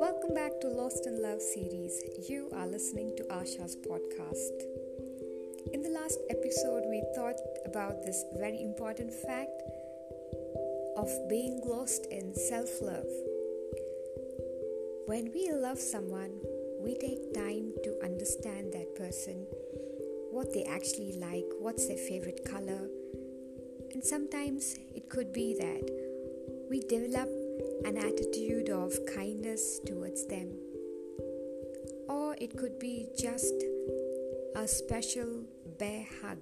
[0.00, 2.02] Welcome back to Lost in Love series.
[2.26, 4.62] You are listening to Asha's podcast.
[5.74, 7.36] In the last episode, we thought
[7.66, 9.62] about this very important fact
[10.96, 13.10] of being lost in self love.
[15.04, 16.40] When we love someone,
[16.80, 19.46] we take time to understand that person,
[20.30, 22.88] what they actually like, what's their favorite color,
[23.92, 25.84] and sometimes it could be that
[26.70, 27.28] we develop
[27.84, 30.48] an attitude of kindness towards them,
[32.08, 33.54] or it could be just
[34.56, 35.44] a special
[35.78, 36.38] bear hug.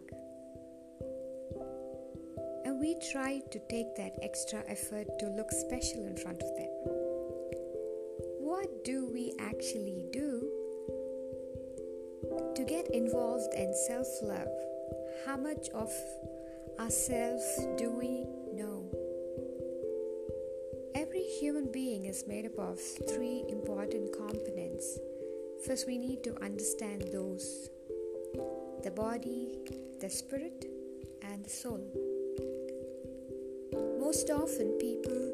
[2.64, 6.70] And we try to take that extra effort to look special in front of them.
[8.38, 10.48] What do we actually do
[12.54, 14.48] to get involved in self love?
[15.26, 15.92] How much of
[16.78, 17.44] ourselves
[17.76, 18.24] do we
[18.54, 18.90] know?
[20.94, 24.98] Every human being is made up of three important components.
[25.66, 27.68] First, we need to understand those
[28.82, 29.58] the body,
[30.00, 30.64] the spirit,
[31.22, 31.80] and the soul.
[34.00, 35.32] Most often, people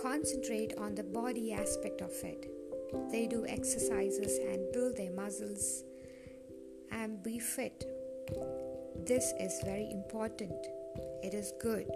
[0.00, 2.50] concentrate on the body aspect of it.
[3.10, 5.84] They do exercises and build their muscles
[6.90, 7.84] and be fit.
[8.96, 10.52] This is very important.
[11.22, 11.86] It is good.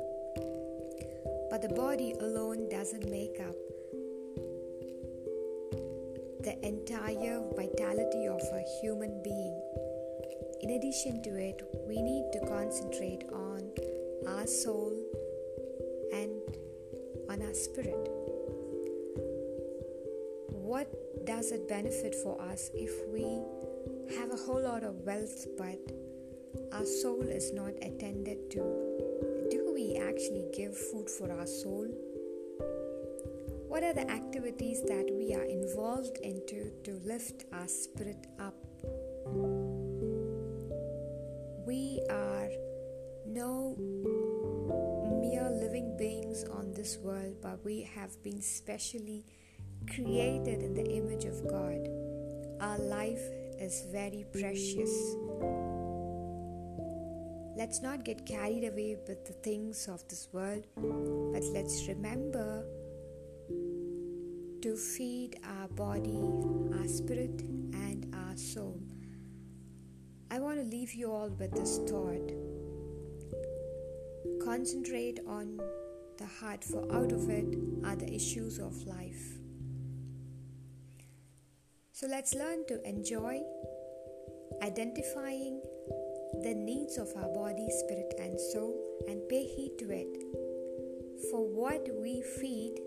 [1.51, 3.55] But the body alone doesn't make up
[6.43, 9.61] the entire vitality of a human being.
[10.63, 13.71] In addition to it, we need to concentrate on
[14.27, 14.93] our soul
[16.13, 16.41] and
[17.31, 18.09] on our spirit.
[20.51, 20.89] What
[21.25, 23.41] does it benefit for us if we
[24.17, 25.79] have a whole lot of wealth but
[26.73, 28.59] our soul is not attended to?
[29.51, 31.89] Do we actually give food for our soul?
[33.69, 38.55] What are the activities that we are involved into to lift our spirit up?
[41.67, 42.49] We are
[43.27, 43.77] no
[45.21, 49.25] mere living beings on this world, but we have been specially
[49.95, 51.89] created in the image of God.
[52.61, 53.23] Our life
[53.59, 54.91] is very precious.
[57.57, 62.67] Let's not get carried away with the things of this world, but let's remember
[64.61, 66.21] to feed our body,
[66.79, 67.41] our spirit,
[67.73, 68.79] and our soul.
[70.31, 72.31] I want to leave you all with this thought.
[74.45, 75.59] Concentrate on
[76.19, 77.57] the heart, for out of it
[77.87, 79.39] are the issues of life.
[81.93, 83.41] So let's learn to enjoy
[84.63, 85.63] identifying
[86.43, 88.75] the needs of our body, spirit, and soul
[89.09, 90.17] and pay heed to it.
[91.31, 92.81] For what we feed,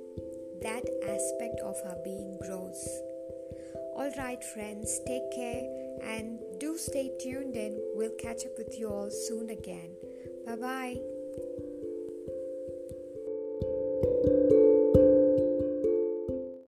[0.61, 2.87] that aspect of our being grows.
[3.95, 5.63] All right, friends, take care
[6.03, 7.77] and do stay tuned in.
[7.95, 9.91] We'll catch up with you all soon again.
[10.45, 11.18] Bye bye.